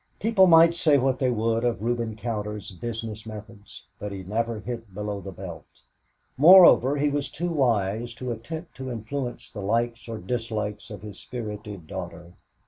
[0.19, 4.95] People might say what they would of Reuben Cowder's business methods, but he never hit
[4.95, 5.83] below the belt.
[6.37, 11.19] Moreover, he was too wise to attempt to influence the likes or dislikes of his
[11.19, 12.33] spirited daughter.